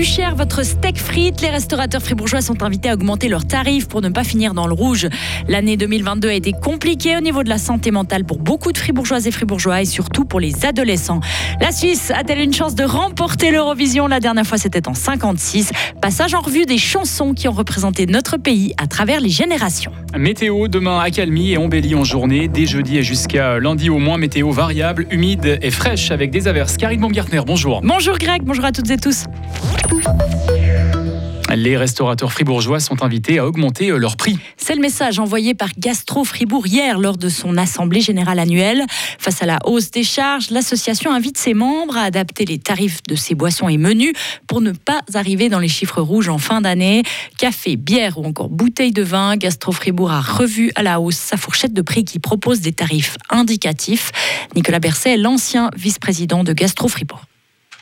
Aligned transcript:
plus 0.00 0.04
cher 0.04 0.34
votre 0.34 0.64
steak 0.64 0.98
frites. 0.98 1.40
Les 1.40 1.50
restaurateurs 1.50 2.00
fribourgeois 2.00 2.40
sont 2.40 2.62
invités 2.62 2.88
à 2.88 2.94
augmenter 2.94 3.28
leurs 3.28 3.46
tarifs 3.46 3.88
pour 3.88 4.00
ne 4.00 4.08
pas 4.08 4.24
finir 4.24 4.54
dans 4.54 4.66
le 4.66 4.72
rouge. 4.72 5.08
L'année 5.48 5.76
2022 5.76 6.28
a 6.28 6.32
été 6.32 6.52
compliquée 6.52 7.16
au 7.16 7.20
niveau 7.20 7.42
de 7.42 7.48
la 7.48 7.58
santé 7.58 7.90
mentale 7.90 8.24
pour 8.24 8.38
beaucoup 8.38 8.72
de 8.72 8.78
fribourgeoises 8.78 9.26
et 9.26 9.30
fribourgeois 9.30 9.82
et 9.82 9.84
surtout 9.84 10.24
pour 10.24 10.40
les 10.40 10.64
adolescents. 10.64 11.20
La 11.60 11.72
Suisse 11.72 12.10
a-t-elle 12.10 12.40
une 12.40 12.54
chance 12.54 12.74
de 12.74 12.84
remporter 12.84 13.50
l'Eurovision? 13.50 14.06
La 14.06 14.20
dernière 14.20 14.46
fois, 14.46 14.58
c'était 14.58 14.88
en 14.88 14.94
56. 14.94 15.72
Passage 16.00 16.34
en 16.34 16.40
revue 16.40 16.66
des 16.66 16.78
chansons 16.78 17.34
qui 17.34 17.48
ont 17.48 17.52
représenté 17.52 18.06
notre 18.06 18.36
pays 18.36 18.72
à 18.78 18.86
travers 18.86 19.20
les 19.20 19.28
générations. 19.28 19.92
Météo 20.18 20.68
demain 20.68 20.98
accalmie 20.98 21.52
et 21.52 21.56
embellie 21.56 21.94
en 21.94 22.04
journée, 22.04 22.48
dès 22.48 22.66
jeudi 22.66 22.98
et 22.98 23.02
jusqu'à 23.02 23.58
lundi 23.58 23.90
au 23.90 23.98
moins. 23.98 24.18
Météo 24.18 24.50
variable, 24.50 25.06
humide 25.10 25.58
et 25.62 25.70
fraîche 25.70 26.10
avec 26.10 26.30
des 26.30 26.48
averses. 26.48 26.76
Karine 26.76 27.00
Baumgartner, 27.00 27.42
bonjour. 27.46 27.80
Bonjour 27.82 28.18
Greg, 28.18 28.42
bonjour 28.42 28.64
à 28.64 28.72
toutes 28.72 28.90
et 28.90 28.96
tous. 28.96 29.24
Les 31.56 31.76
restaurateurs 31.76 32.32
fribourgeois 32.32 32.78
sont 32.78 33.02
invités 33.02 33.38
à 33.38 33.46
augmenter 33.46 33.90
euh, 33.90 33.96
leur 33.96 34.16
prix. 34.16 34.38
C'est 34.56 34.74
le 34.74 34.80
message 34.80 35.18
envoyé 35.18 35.54
par 35.54 35.70
Gastro 35.76 36.24
Fribourg 36.24 36.66
hier 36.66 36.98
lors 36.98 37.16
de 37.16 37.28
son 37.28 37.56
assemblée 37.56 38.00
générale 38.00 38.38
annuelle. 38.38 38.84
Face 39.18 39.42
à 39.42 39.46
la 39.46 39.58
hausse 39.64 39.90
des 39.90 40.04
charges, 40.04 40.50
l'association 40.50 41.12
invite 41.12 41.38
ses 41.38 41.54
membres 41.54 41.96
à 41.96 42.02
adapter 42.02 42.44
les 42.44 42.58
tarifs 42.58 43.02
de 43.08 43.16
ses 43.16 43.34
boissons 43.34 43.68
et 43.68 43.78
menus 43.78 44.12
pour 44.46 44.60
ne 44.60 44.70
pas 44.70 45.00
arriver 45.14 45.48
dans 45.48 45.58
les 45.58 45.68
chiffres 45.68 46.00
rouges 46.00 46.28
en 46.28 46.38
fin 46.38 46.60
d'année. 46.60 47.02
Café, 47.36 47.76
bière 47.76 48.18
ou 48.18 48.24
encore 48.24 48.48
bouteille 48.48 48.92
de 48.92 49.02
vin, 49.02 49.36
Gastro 49.36 49.72
Fribourg 49.72 50.12
a 50.12 50.20
revu 50.20 50.70
à 50.76 50.82
la 50.82 51.00
hausse 51.00 51.16
sa 51.16 51.36
fourchette 51.36 51.72
de 51.72 51.82
prix 51.82 52.04
qui 52.04 52.20
propose 52.20 52.60
des 52.60 52.72
tarifs 52.72 53.16
indicatifs. 53.28 54.12
Nicolas 54.54 54.78
Berset 54.78 55.16
l'ancien 55.16 55.70
vice-président 55.76 56.44
de 56.44 56.52
Gastro 56.52 56.86
Fribourg. 56.86 57.24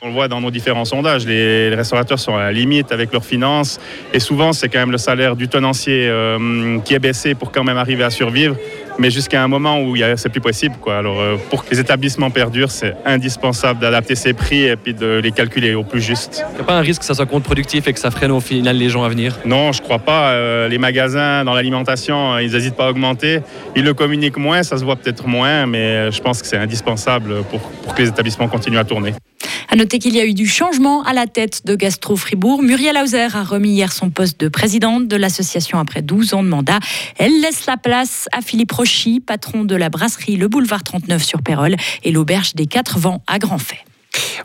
On 0.01 0.07
le 0.07 0.13
voit 0.13 0.29
dans 0.29 0.41
nos 0.41 0.53
différents 0.53 0.85
sondages, 0.85 1.27
les, 1.27 1.75
restaurateurs 1.75 2.21
sont 2.21 2.37
à 2.37 2.45
la 2.45 2.53
limite 2.53 2.93
avec 2.93 3.13
leurs 3.13 3.25
finances 3.25 3.81
et 4.15 4.21
souvent 4.21 4.53
c'est 4.53 4.69
quand 4.69 4.79
même 4.79 4.93
le 4.93 4.99
salaire 4.99 5.35
du 5.35 5.49
tenancier 5.49 6.07
euh, 6.09 6.79
qui 6.85 6.95
est 6.95 7.01
baissé 7.01 7.35
pour 7.35 7.51
quand 7.51 7.65
même 7.65 7.79
arriver 7.79 8.05
à 8.05 8.11
survivre, 8.11 8.55
mais 9.01 9.11
jusqu'à 9.11 9.43
un 9.43 9.49
moment 9.49 9.81
où 9.81 9.97
c'est 10.15 10.29
plus 10.29 10.41
possible. 10.41 10.77
Quoi. 10.81 10.99
Alors 10.99 11.21
euh, 11.21 11.35
pour 11.51 11.65
que 11.65 11.71
les 11.73 11.81
établissements 11.81 12.31
perdurent, 12.31 12.71
c'est 12.71 12.95
indispensable 13.05 13.81
d'adapter 13.81 14.15
ces 14.15 14.35
prix 14.35 14.67
et 14.67 14.77
puis 14.77 14.95
de 14.95 15.19
les 15.21 15.33
calculer 15.33 15.75
au 15.75 15.83
plus 15.83 16.01
juste. 16.01 16.45
Il 16.53 16.55
n'y 16.55 16.61
a 16.61 16.65
pas 16.65 16.79
un 16.79 16.83
risque 16.83 17.01
que 17.01 17.07
ça 17.07 17.15
soit 17.15 17.27
contre-productif 17.27 17.89
et 17.89 17.93
que 17.93 17.99
ça 17.99 18.13
freine 18.13 18.31
au 18.31 18.41
final 18.41 18.77
les 18.77 18.91
gens 18.91 19.03
à 19.03 19.09
venir? 19.09 19.37
Non, 19.47 19.73
je 19.73 19.83
crois 19.83 19.99
pas. 19.99 20.31
Euh, 20.31 20.69
les 20.69 20.79
magasins 20.79 21.45
dans 21.45 21.55
l'alimentation, 21.55 22.39
ils 22.39 22.53
n'hésitent 22.53 22.77
pas 22.77 22.87
à 22.87 22.91
augmenter. 22.91 23.41
Ils 23.75 23.83
le 23.83 23.95
communiquent 23.95 24.39
moins, 24.39 24.63
ça 24.63 24.79
se 24.79 24.85
voit 24.85 24.95
peut-être 24.95 25.27
moins, 25.27 25.67
mais 25.67 26.13
je 26.13 26.21
pense 26.21 26.41
que 26.41 26.47
c'est 26.47 26.57
indispensable 26.57 27.43
pour, 27.51 27.63
pour 27.83 27.97
que 27.97 28.03
les 28.03 28.09
établissements 28.09 28.47
continuent 28.47 28.79
à 28.79 28.85
tourner. 28.85 29.13
À 29.71 29.77
noter 29.77 29.99
qu'il 29.99 30.17
y 30.17 30.21
a 30.21 30.25
eu 30.25 30.33
du 30.33 30.47
changement 30.47 31.03
à 31.03 31.13
la 31.13 31.27
tête 31.27 31.67
de 31.67 31.75
Gastro 31.75 32.17
Fribourg. 32.17 32.63
Muriel 32.63 32.97
Hauser 32.97 33.29
a 33.35 33.45
remis 33.45 33.73
hier 33.73 33.93
son 33.93 34.09
poste 34.09 34.41
de 34.41 34.49
présidente 34.49 35.09
de 35.09 35.17
l'association 35.17 35.79
après 35.79 36.01
12 36.01 36.33
ans 36.33 36.43
de 36.43 36.49
mandat. 36.49 36.79
Elle 37.19 37.43
laisse 37.43 37.67
la 37.67 37.77
place 37.77 38.29
à 38.33 38.41
Philippe 38.41 38.73
Rochy, 38.73 39.21
patron 39.21 39.65
de 39.65 39.77
la 39.77 39.91
brasserie 39.91 40.37
Le 40.37 40.49
Boulevard 40.49 40.85
39 40.85 41.23
sur 41.23 41.43
Pérol 41.43 41.77
et 42.03 42.13
l'auberge 42.13 42.55
des 42.55 42.67
Quatre 42.67 42.99
Vents 42.99 43.23
à 43.27 43.39
Grandfay. 43.39 43.79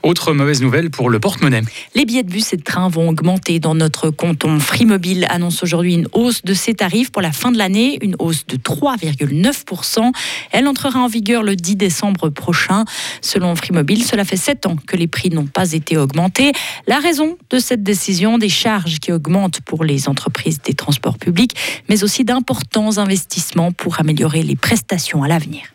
Autre 0.03 0.33
mauvaise 0.33 0.61
nouvelle 0.61 0.89
pour 0.89 1.09
le 1.09 1.19
porte-monnaie. 1.19 1.61
Les 1.95 2.05
billets 2.05 2.23
de 2.23 2.29
bus 2.29 2.51
et 2.51 2.57
de 2.57 2.63
train 2.63 2.89
vont 2.89 3.09
augmenter 3.09 3.59
dans 3.59 3.75
notre 3.75 4.09
canton. 4.09 4.59
Free 4.59 4.85
Mobile 4.85 5.25
annonce 5.29 5.63
aujourd'hui 5.63 5.93
une 5.93 6.07
hausse 6.11 6.41
de 6.43 6.53
ses 6.53 6.73
tarifs 6.73 7.11
pour 7.11 7.21
la 7.21 7.31
fin 7.31 7.51
de 7.51 7.57
l'année, 7.57 7.99
une 8.01 8.15
hausse 8.19 8.45
de 8.45 8.57
3,9%. 8.57 10.11
Elle 10.51 10.67
entrera 10.67 10.99
en 10.99 11.07
vigueur 11.07 11.43
le 11.43 11.55
10 11.55 11.77
décembre 11.77 12.29
prochain. 12.29 12.83
Selon 13.21 13.55
Free 13.55 13.73
Mobile, 13.73 14.03
cela 14.03 14.25
fait 14.25 14.35
7 14.35 14.65
ans 14.65 14.75
que 14.75 14.97
les 14.97 15.07
prix 15.07 15.29
n'ont 15.29 15.45
pas 15.45 15.71
été 15.71 15.97
augmentés. 15.97 16.51
La 16.87 16.99
raison 16.99 17.37
de 17.49 17.59
cette 17.59 17.83
décision, 17.83 18.37
des 18.37 18.49
charges 18.49 18.99
qui 18.99 19.11
augmentent 19.11 19.61
pour 19.61 19.83
les 19.85 20.09
entreprises 20.09 20.59
des 20.61 20.73
transports 20.73 21.17
publics, 21.17 21.55
mais 21.87 22.03
aussi 22.03 22.25
d'importants 22.25 22.97
investissements 22.97 23.71
pour 23.71 23.99
améliorer 23.99 24.43
les 24.43 24.55
prestations 24.55 25.23
à 25.23 25.27
l'avenir. 25.27 25.72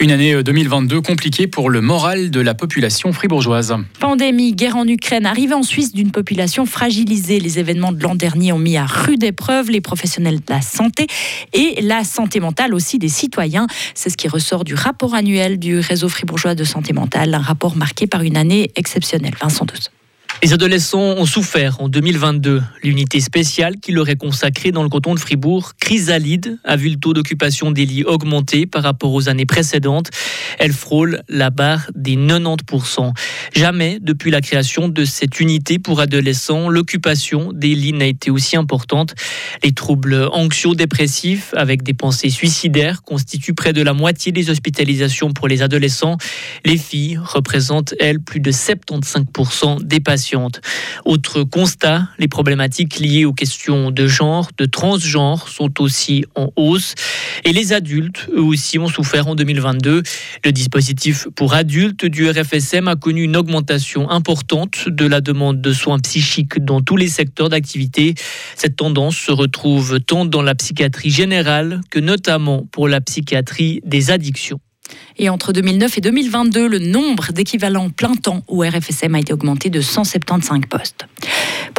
Une 0.00 0.12
année 0.12 0.42
2022 0.42 0.96
euh, 0.96 1.00
compliquée 1.02 1.46
pour 1.46 1.68
le 1.68 1.82
moral 1.82 2.30
de 2.30 2.40
la 2.40 2.54
population 2.54 3.12
fribourgeoise. 3.12 3.76
Pandémie, 3.98 4.54
guerre 4.54 4.76
en 4.76 4.86
Ukraine, 4.86 5.26
arrivée 5.26 5.52
en 5.52 5.62
Suisse 5.62 5.92
d'une 5.92 6.10
population 6.10 6.64
fragilisée. 6.64 7.38
Les 7.38 7.58
événements 7.58 7.92
de 7.92 8.02
l'an 8.02 8.14
dernier 8.14 8.52
ont 8.52 8.58
mis 8.58 8.78
à 8.78 8.86
rude 8.86 9.22
épreuve 9.22 9.70
les 9.70 9.82
professionnels 9.82 10.36
de 10.36 10.44
la 10.48 10.62
santé 10.62 11.06
et 11.52 11.82
la 11.82 12.04
santé 12.04 12.40
mentale 12.40 12.72
aussi 12.72 12.98
des 12.98 13.10
citoyens. 13.10 13.66
C'est 13.94 14.08
ce 14.08 14.16
qui 14.16 14.28
ressort 14.28 14.64
du 14.64 14.74
rapport 14.74 15.14
annuel 15.14 15.58
du 15.58 15.78
réseau 15.78 16.08
fribourgeois 16.08 16.54
de 16.54 16.64
santé 16.64 16.94
mentale, 16.94 17.34
un 17.34 17.38
rapport 17.38 17.76
marqué 17.76 18.06
par 18.06 18.22
une 18.22 18.38
année 18.38 18.70
exceptionnelle. 18.76 19.34
Vincent 19.38 19.66
Douce. 19.66 19.90
Les 20.42 20.54
adolescents 20.54 20.98
ont 20.98 21.26
souffert 21.26 21.82
en 21.82 21.90
2022. 21.90 22.62
L'unité 22.82 23.20
spéciale 23.20 23.76
qui 23.78 23.92
leur 23.92 24.08
est 24.08 24.16
consacrée 24.16 24.72
dans 24.72 24.82
le 24.82 24.88
canton 24.88 25.14
de 25.14 25.20
Fribourg, 25.20 25.72
Chrysalide, 25.78 26.58
a 26.64 26.76
vu 26.76 26.88
le 26.88 26.96
taux 26.96 27.12
d'occupation 27.12 27.70
des 27.70 27.84
lits 27.84 28.04
augmenter 28.04 28.64
par 28.64 28.82
rapport 28.82 29.12
aux 29.12 29.28
années 29.28 29.44
précédentes. 29.44 30.08
Elle 30.58 30.72
frôle 30.72 31.22
la 31.28 31.50
barre 31.50 31.90
des 31.94 32.16
90%. 32.16 33.12
Jamais 33.54 33.98
depuis 34.00 34.30
la 34.30 34.40
création 34.40 34.88
de 34.88 35.04
cette 35.04 35.40
unité 35.40 35.78
pour 35.78 36.00
adolescents, 36.00 36.70
l'occupation 36.70 37.52
des 37.52 37.74
lits 37.74 37.92
n'a 37.92 38.06
été 38.06 38.30
aussi 38.30 38.56
importante. 38.56 39.14
Les 39.62 39.72
troubles 39.72 40.26
anxio-dépressifs 40.32 41.52
avec 41.54 41.82
des 41.82 41.94
pensées 41.94 42.30
suicidaires 42.30 43.02
constituent 43.02 43.54
près 43.54 43.74
de 43.74 43.82
la 43.82 43.92
moitié 43.92 44.32
des 44.32 44.48
hospitalisations 44.48 45.34
pour 45.34 45.48
les 45.48 45.60
adolescents. 45.60 46.16
Les 46.64 46.78
filles 46.78 47.18
représentent, 47.22 47.94
elles, 48.00 48.20
plus 48.20 48.40
de 48.40 48.50
75% 48.50 49.82
des 49.82 50.00
patients. 50.00 50.29
Autre 51.04 51.42
constat, 51.42 52.08
les 52.18 52.28
problématiques 52.28 52.98
liées 52.98 53.24
aux 53.24 53.32
questions 53.32 53.90
de 53.90 54.06
genre, 54.06 54.48
de 54.58 54.66
transgenre 54.66 55.48
sont 55.48 55.80
aussi 55.80 56.24
en 56.34 56.52
hausse. 56.56 56.94
Et 57.44 57.52
les 57.52 57.72
adultes, 57.72 58.28
eux 58.34 58.42
aussi, 58.42 58.78
ont 58.78 58.88
souffert 58.88 59.28
en 59.28 59.34
2022. 59.34 60.02
Le 60.44 60.52
dispositif 60.52 61.28
pour 61.34 61.54
adultes 61.54 62.04
du 62.04 62.28
RFSM 62.28 62.88
a 62.88 62.96
connu 62.96 63.22
une 63.22 63.36
augmentation 63.36 64.10
importante 64.10 64.88
de 64.88 65.06
la 65.06 65.20
demande 65.20 65.60
de 65.60 65.72
soins 65.72 65.98
psychiques 65.98 66.64
dans 66.64 66.80
tous 66.80 66.96
les 66.96 67.08
secteurs 67.08 67.48
d'activité. 67.48 68.14
Cette 68.56 68.76
tendance 68.76 69.16
se 69.16 69.32
retrouve 69.32 70.00
tant 70.00 70.24
dans 70.24 70.42
la 70.42 70.54
psychiatrie 70.54 71.10
générale 71.10 71.80
que 71.90 71.98
notamment 71.98 72.66
pour 72.70 72.88
la 72.88 73.00
psychiatrie 73.00 73.80
des 73.84 74.10
addictions. 74.10 74.60
Et 75.18 75.28
entre 75.28 75.52
2009 75.52 75.98
et 75.98 76.00
2022, 76.00 76.68
le 76.68 76.78
nombre 76.78 77.32
d'équivalents 77.32 77.90
plein 77.90 78.14
temps 78.14 78.42
au 78.48 78.62
RFSM 78.62 79.14
a 79.14 79.20
été 79.20 79.32
augmenté 79.32 79.70
de 79.70 79.80
175 79.80 80.60
postes. 80.68 81.06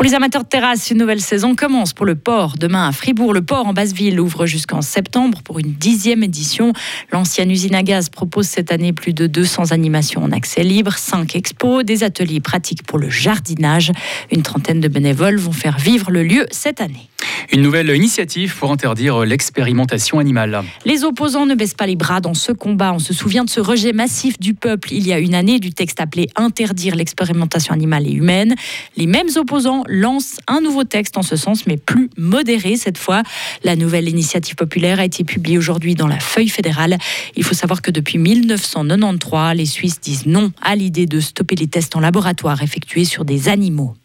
Pour 0.01 0.09
les 0.09 0.15
amateurs 0.15 0.41
de 0.41 0.49
terrasse, 0.49 0.89
une 0.89 0.97
nouvelle 0.97 1.21
saison 1.21 1.53
commence 1.53 1.93
pour 1.93 2.07
le 2.07 2.15
port. 2.15 2.55
Demain 2.57 2.87
à 2.87 2.91
Fribourg, 2.91 3.33
le 3.33 3.43
port 3.43 3.67
en 3.67 3.73
Basse-Ville 3.73 4.19
ouvre 4.19 4.47
jusqu'en 4.47 4.81
septembre 4.81 5.43
pour 5.43 5.59
une 5.59 5.73
dixième 5.73 6.23
édition. 6.23 6.73
L'ancienne 7.11 7.51
usine 7.51 7.75
à 7.75 7.83
gaz 7.83 8.09
propose 8.09 8.47
cette 8.47 8.71
année 8.71 8.93
plus 8.93 9.13
de 9.13 9.27
200 9.27 9.69
animations 9.69 10.23
en 10.23 10.31
accès 10.31 10.63
libre, 10.63 10.97
5 10.97 11.35
expos, 11.35 11.85
des 11.85 12.03
ateliers 12.03 12.39
pratiques 12.39 12.81
pour 12.81 12.97
le 12.97 13.11
jardinage. 13.11 13.91
Une 14.31 14.41
trentaine 14.41 14.79
de 14.79 14.87
bénévoles 14.87 15.37
vont 15.37 15.51
faire 15.51 15.77
vivre 15.77 16.09
le 16.09 16.23
lieu 16.23 16.47
cette 16.49 16.81
année. 16.81 17.11
Une 17.51 17.61
nouvelle 17.61 17.89
initiative 17.89 18.55
pour 18.57 18.71
interdire 18.71 19.19
l'expérimentation 19.25 20.19
animale. 20.19 20.63
Les 20.85 21.03
opposants 21.03 21.45
ne 21.45 21.55
baissent 21.55 21.73
pas 21.73 21.85
les 21.85 21.95
bras 21.95 22.21
dans 22.21 22.33
ce 22.33 22.51
combat. 22.51 22.93
On 22.93 22.99
se 22.99 23.13
souvient 23.13 23.43
de 23.43 23.49
ce 23.49 23.59
rejet 23.59 23.93
massif 23.93 24.39
du 24.39 24.53
peuple 24.53 24.93
il 24.93 25.05
y 25.05 25.13
a 25.13 25.19
une 25.19 25.35
année 25.35 25.59
du 25.59 25.71
texte 25.71 25.99
appelé 25.99 26.29
Interdire 26.35 26.95
l'expérimentation 26.95 27.73
animale 27.73 28.07
et 28.07 28.11
humaine. 28.11 28.55
Les 28.95 29.05
mêmes 29.05 29.27
opposants 29.35 29.83
lancent 29.91 30.39
un 30.47 30.61
nouveau 30.61 30.83
texte 30.83 31.17
en 31.17 31.21
ce 31.21 31.35
sens, 31.35 31.67
mais 31.67 31.77
plus 31.77 32.09
modéré 32.17 32.77
cette 32.77 32.97
fois. 32.97 33.21
La 33.63 33.75
nouvelle 33.75 34.09
initiative 34.09 34.55
populaire 34.55 34.99
a 34.99 35.05
été 35.05 35.23
publiée 35.23 35.57
aujourd'hui 35.57 35.95
dans 35.95 36.07
la 36.07 36.19
feuille 36.19 36.49
fédérale. 36.49 36.97
Il 37.35 37.43
faut 37.43 37.53
savoir 37.53 37.81
que 37.81 37.91
depuis 37.91 38.17
1993, 38.17 39.55
les 39.55 39.65
Suisses 39.65 39.99
disent 39.99 40.25
non 40.25 40.51
à 40.61 40.75
l'idée 40.75 41.05
de 41.05 41.19
stopper 41.19 41.55
les 41.55 41.67
tests 41.67 41.95
en 41.95 41.99
laboratoire 41.99 42.63
effectués 42.63 43.05
sur 43.05 43.25
des 43.25 43.49
animaux. 43.49 43.95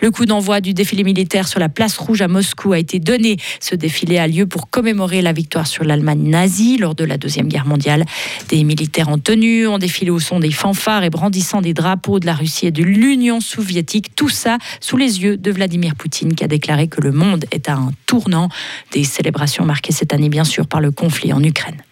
Le 0.00 0.10
coup 0.10 0.26
d'envoi 0.26 0.60
du 0.60 0.74
défilé 0.74 1.02
militaire 1.02 1.48
sur 1.48 1.58
la 1.58 1.68
place 1.68 1.96
rouge 1.96 2.22
à 2.22 2.28
Moscou 2.28 2.72
a 2.72 2.78
été 2.78 3.00
donné. 3.00 3.36
Ce 3.60 3.74
défilé 3.74 4.18
a 4.18 4.28
lieu 4.28 4.46
pour 4.46 4.70
commémorer 4.70 5.22
la 5.22 5.32
victoire 5.32 5.66
sur 5.66 5.82
l'Allemagne 5.82 6.22
nazie 6.22 6.78
lors 6.78 6.94
de 6.94 7.04
la 7.04 7.18
Deuxième 7.18 7.48
Guerre 7.48 7.66
mondiale. 7.66 8.04
Des 8.48 8.62
militaires 8.62 9.08
en 9.08 9.18
tenue 9.18 9.66
ont 9.66 9.78
défilé 9.78 10.10
au 10.10 10.20
son 10.20 10.38
des 10.38 10.52
fanfares 10.52 11.02
et 11.02 11.10
brandissant 11.10 11.60
des 11.60 11.74
drapeaux 11.74 12.20
de 12.20 12.26
la 12.26 12.34
Russie 12.34 12.66
et 12.66 12.70
de 12.70 12.84
l'Union 12.84 13.40
soviétique. 13.40 14.14
Tout 14.14 14.28
ça 14.28 14.58
sous 14.80 14.96
les 14.96 15.22
yeux 15.22 15.36
de 15.36 15.50
Vladimir 15.50 15.96
Poutine 15.96 16.34
qui 16.34 16.44
a 16.44 16.48
déclaré 16.48 16.86
que 16.86 17.00
le 17.00 17.10
monde 17.10 17.46
est 17.50 17.68
à 17.68 17.74
un 17.74 17.90
tournant. 18.06 18.48
Des 18.92 19.02
célébrations 19.02 19.64
marquées 19.64 19.92
cette 19.92 20.12
année 20.12 20.28
bien 20.28 20.44
sûr 20.44 20.68
par 20.68 20.80
le 20.80 20.92
conflit 20.92 21.32
en 21.32 21.42
Ukraine. 21.42 21.82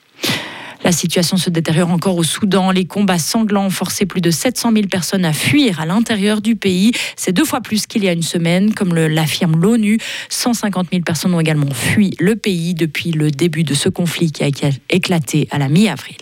La 0.84 0.92
situation 0.92 1.36
se 1.36 1.50
détériore 1.50 1.90
encore 1.90 2.16
au 2.16 2.22
Soudan. 2.22 2.70
Les 2.70 2.84
combats 2.84 3.18
sanglants 3.18 3.66
ont 3.66 3.70
forcé 3.70 4.06
plus 4.06 4.20
de 4.20 4.30
700 4.30 4.72
000 4.72 4.86
personnes 4.86 5.24
à 5.24 5.32
fuir 5.32 5.80
à 5.80 5.86
l'intérieur 5.86 6.40
du 6.40 6.56
pays. 6.56 6.92
C'est 7.16 7.32
deux 7.32 7.44
fois 7.44 7.60
plus 7.60 7.86
qu'il 7.86 8.04
y 8.04 8.08
a 8.08 8.12
une 8.12 8.22
semaine, 8.22 8.74
comme 8.74 8.94
l'affirme 8.94 9.60
l'ONU. 9.60 9.98
150 10.28 10.88
000 10.90 11.02
personnes 11.02 11.34
ont 11.34 11.40
également 11.40 11.72
fui 11.72 12.14
le 12.20 12.36
pays 12.36 12.74
depuis 12.74 13.10
le 13.10 13.30
début 13.30 13.64
de 13.64 13.74
ce 13.74 13.88
conflit 13.88 14.32
qui 14.32 14.44
a 14.44 14.48
éclaté 14.90 15.48
à 15.50 15.58
la 15.58 15.68
mi-avril. 15.68 16.16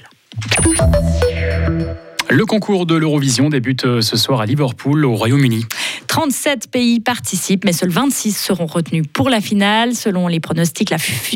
Le 2.30 2.46
concours 2.46 2.86
de 2.86 2.94
l'Eurovision 2.94 3.50
débute 3.50 3.84
euh, 3.84 4.00
ce 4.00 4.16
soir 4.16 4.40
à 4.40 4.46
Liverpool, 4.46 5.04
au 5.04 5.14
Royaume-Uni. 5.14 5.66
37 6.14 6.70
pays 6.70 7.00
participent, 7.00 7.64
mais 7.64 7.72
seuls 7.72 7.90
26 7.90 8.38
seront 8.38 8.66
retenus 8.66 9.02
pour 9.12 9.28
la 9.28 9.40
finale. 9.40 9.96
Selon 9.96 10.28
les 10.28 10.38
pronostics, 10.38 10.90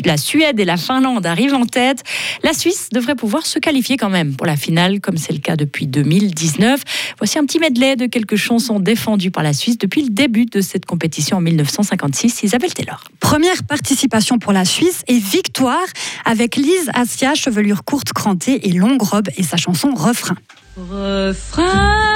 la, 0.05 0.15
Suède 0.15 0.57
et 0.57 0.63
la 0.63 0.77
Finlande 0.77 1.25
arrivent 1.25 1.53
en 1.53 1.65
tête. 1.65 2.01
La 2.43 2.53
Suisse 2.53 2.87
devrait 2.89 3.15
pouvoir 3.15 3.45
se 3.45 3.59
qualifier 3.59 3.97
quand 3.97 4.09
même 4.09 4.37
pour 4.37 4.47
la 4.47 4.55
finale, 4.55 5.01
comme 5.01 5.17
c'est 5.17 5.33
le 5.33 5.39
cas 5.39 5.57
depuis 5.57 5.85
2019. 5.85 6.81
Voici 7.17 7.37
un 7.37 7.43
petit 7.45 7.59
medley 7.59 7.97
de 7.97 8.05
quelques 8.05 8.37
chansons 8.37 8.79
défendues 8.79 9.31
par 9.31 9.43
la 9.43 9.51
Suisse 9.51 9.77
depuis 9.77 10.01
le 10.01 10.11
début 10.11 10.45
de 10.45 10.61
cette 10.61 10.85
compétition 10.85 11.35
en 11.35 11.41
1956. 11.41 12.43
Isabelle 12.43 12.73
Taylor. 12.73 13.03
Première 13.19 13.65
participation 13.65 14.39
pour 14.39 14.53
la 14.53 14.63
Suisse 14.63 15.03
et 15.09 15.19
victoire 15.19 15.87
avec 16.23 16.55
Lise 16.55 16.89
Assia, 16.93 17.35
chevelure 17.35 17.83
courte 17.83 18.13
crantée 18.13 18.69
et 18.69 18.71
longue 18.71 19.01
robe 19.01 19.27
et 19.35 19.43
sa 19.43 19.57
chanson 19.57 19.93
Refrain. 19.93 20.37
Refrain, 20.77 22.08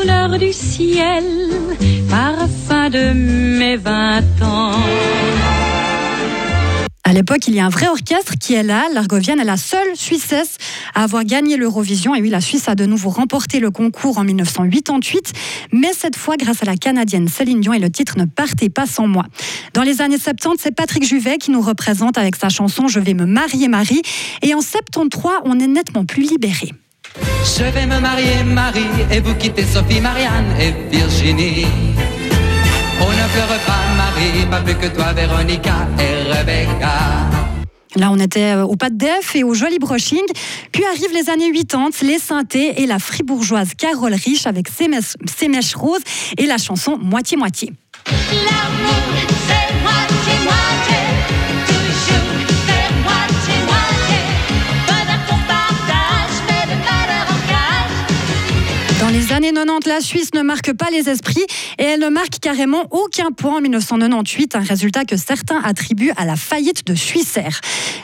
couleur 0.00 0.38
du 0.38 0.52
ciel, 0.52 1.24
parfum 2.08 2.88
de 2.88 3.12
mes 3.12 3.76
vingt 3.76 4.22
ans. 4.42 4.72
À 7.04 7.12
l'époque, 7.12 7.48
il 7.48 7.54
y 7.54 7.60
a 7.60 7.66
un 7.66 7.70
vrai 7.70 7.88
orchestre 7.88 8.34
qui 8.40 8.54
est 8.54 8.62
là. 8.62 8.84
L'Argovienne 8.94 9.40
est 9.40 9.44
la 9.44 9.56
seule 9.56 9.96
Suissesse 9.96 10.56
à 10.94 11.02
avoir 11.02 11.24
gagné 11.24 11.56
l'Eurovision. 11.56 12.14
Et 12.14 12.22
oui, 12.22 12.30
la 12.30 12.40
Suisse 12.40 12.68
a 12.68 12.74
de 12.74 12.86
nouveau 12.86 13.10
remporté 13.10 13.58
le 13.58 13.70
concours 13.70 14.16
en 14.18 14.24
1988. 14.24 15.32
Mais 15.72 15.90
cette 15.92 16.16
fois, 16.16 16.36
grâce 16.36 16.62
à 16.62 16.66
la 16.66 16.76
Canadienne 16.76 17.28
Céline 17.28 17.60
Dion, 17.60 17.72
et 17.72 17.78
le 17.78 17.90
titre 17.90 18.16
ne 18.16 18.24
partait 18.24 18.70
pas 18.70 18.86
sans 18.86 19.06
moi. 19.06 19.26
Dans 19.74 19.82
les 19.82 20.00
années 20.00 20.18
70, 20.18 20.62
c'est 20.62 20.74
Patrick 20.74 21.04
Juvet 21.04 21.36
qui 21.38 21.50
nous 21.50 21.62
représente 21.62 22.16
avec 22.16 22.36
sa 22.36 22.48
chanson 22.48 22.86
Je 22.86 23.00
vais 23.00 23.14
me 23.14 23.26
marier 23.26 23.68
Marie. 23.68 24.02
Et 24.42 24.54
en 24.54 24.60
73, 24.60 25.40
on 25.44 25.58
est 25.58 25.66
nettement 25.66 26.06
plus 26.06 26.22
libéré. 26.22 26.70
Je 27.16 27.64
vais 27.64 27.86
me 27.86 27.98
marier, 28.00 28.42
Marie, 28.44 28.86
et 29.10 29.20
vous 29.20 29.34
quitter 29.34 29.64
Sophie, 29.64 30.00
Marianne 30.00 30.54
et 30.60 30.72
Virginie. 30.90 31.66
On 33.00 33.10
ne 33.10 33.28
pleure 33.32 33.58
pas, 33.66 33.94
Marie, 33.96 34.46
pas 34.50 34.60
plus 34.60 34.76
que 34.76 34.94
toi, 34.94 35.12
Véronica 35.12 35.88
et 35.98 36.32
Rebecca. 36.32 37.40
Là, 37.96 38.10
on 38.12 38.18
était 38.18 38.54
euh, 38.54 38.64
au 38.64 38.76
pas 38.76 38.88
de 38.88 38.96
def 38.96 39.34
et 39.34 39.42
au 39.42 39.52
joli 39.52 39.78
brushing. 39.78 40.22
Puis 40.70 40.84
arrivent 40.84 41.12
les 41.12 41.28
années 41.28 41.50
80, 41.52 41.88
les 42.02 42.18
synthés 42.18 42.82
et 42.82 42.86
la 42.86 42.98
fribourgeoise 42.98 43.74
Carole 43.76 44.14
Riche 44.14 44.46
avec 44.46 44.68
ses 44.68 44.88
ses 45.26 45.48
mèches 45.48 45.74
roses 45.74 46.02
et 46.38 46.46
la 46.46 46.58
chanson 46.58 46.98
Moitié-moitié. 46.98 47.72
Années 59.40 59.52
90, 59.54 59.88
la 59.88 60.00
Suisse 60.00 60.34
ne 60.34 60.42
marque 60.42 60.72
pas 60.74 60.90
les 60.92 61.08
esprits 61.08 61.46
et 61.78 61.84
elle 61.84 62.00
ne 62.00 62.08
marque 62.08 62.40
carrément 62.40 62.86
aucun 62.90 63.32
point 63.32 63.56
en 63.56 63.60
1998, 63.62 64.56
un 64.56 64.60
résultat 64.60 65.04
que 65.04 65.16
certains 65.16 65.60
attribuent 65.62 66.12
à 66.18 66.26
la 66.26 66.36
faillite 66.36 66.86
de 66.86 66.94
Suissair. 66.94 67.60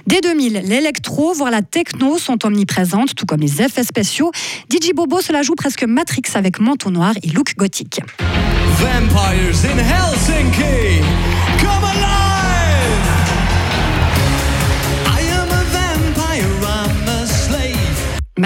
Dès 0.07 0.23
2000, 0.23 0.63
l'électro, 0.65 1.35
voire 1.35 1.51
la 1.51 1.61
techno 1.61 2.17
sont 2.17 2.47
omniprésentes, 2.47 3.15
tout 3.15 3.27
comme 3.27 3.41
les 3.41 3.61
effets 3.61 3.85
spéciaux. 3.85 4.31
DJ 4.71 4.93
Bobo 4.95 5.21
se 5.21 5.33
la 5.33 5.43
joue 5.43 5.55
presque 5.55 5.85
Matrix 5.85 6.23
avec 6.35 6.59
manteau 6.59 6.91
noir 6.91 7.13
et 7.23 7.29
look 7.29 7.55
gothique. 7.57 8.01
Vampires 8.79 9.65
in 9.65 9.79
Helsinki, 9.79 11.03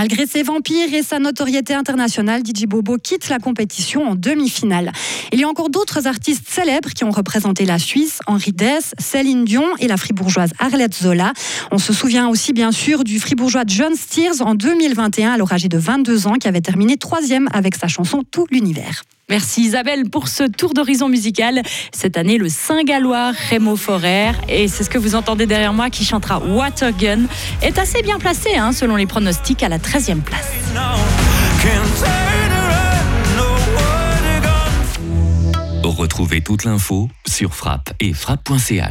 Malgré 0.01 0.25
ses 0.25 0.43
vampires 0.43 0.95
et 0.95 1.03
sa 1.03 1.19
notoriété 1.19 1.75
internationale, 1.75 2.41
DJ 2.41 2.65
Bobo 2.65 2.97
quitte 2.97 3.29
la 3.29 3.39
compétition 3.39 4.09
en 4.09 4.15
demi-finale. 4.15 4.93
Il 5.31 5.39
y 5.39 5.45
a 5.45 5.47
encore 5.47 5.69
d'autres 5.69 6.07
artistes 6.07 6.49
célèbres 6.49 6.89
qui 6.89 7.05
ont 7.05 7.11
représenté 7.11 7.67
la 7.67 7.79
Suisse, 7.79 8.21
Henri 8.27 8.53
Dess, 8.53 8.95
Céline 8.99 9.45
Dion 9.45 9.67
et 9.79 9.89
la 9.89 9.99
fribourgeoise 9.99 10.53
Arlette 10.59 10.95
Zola. 10.95 11.35
On 11.71 11.77
se 11.77 11.93
souvient 11.93 12.29
aussi 12.29 12.55
bien 12.55 12.73
sûr 12.73 13.05
du 13.05 13.21
fribourgeois 13.21 13.65
John 13.67 13.95
Steers 13.95 14.41
en 14.41 14.55
2021, 14.55 15.33
alors 15.33 15.53
âgé 15.53 15.69
de 15.69 15.77
22 15.77 16.29
ans, 16.29 16.37
qui 16.41 16.49
avait 16.49 16.63
terminé 16.63 16.97
troisième 16.97 17.49
avec 17.53 17.75
sa 17.75 17.87
chanson 17.87 18.23
Tout 18.31 18.47
l'univers. 18.51 19.03
Merci 19.31 19.63
Isabelle 19.63 20.11
pour 20.11 20.27
ce 20.27 20.43
tour 20.43 20.75
d'horizon 20.75 21.09
musical. 21.09 21.63
Cette 21.93 22.17
année, 22.17 22.37
le 22.37 22.49
Saint-Gallois 22.49 23.31
Rémo 23.49 23.77
Forer, 23.77 24.33
et 24.49 24.67
c'est 24.67 24.83
ce 24.83 24.91
que 24.91 24.99
vous 24.99 25.15
entendez 25.15 25.47
derrière 25.47 25.73
moi, 25.73 25.89
qui 25.89 26.05
chantera 26.05 26.41
Watergun, 26.41 27.27
est 27.63 27.79
assez 27.79 28.03
bien 28.03 28.19
placé 28.19 28.57
hein, 28.57 28.73
selon 28.73 28.97
les 28.97 29.07
pronostics 29.07 29.63
à 29.63 29.69
la 29.69 29.79
13e 29.79 30.21
place. 30.21 30.51
Retrouvez 35.85 36.41
toute 36.41 36.65
l'info 36.65 37.09
sur 37.27 37.55
frappe 37.55 37.93
et 38.01 38.13
frappe.ch. 38.13 38.89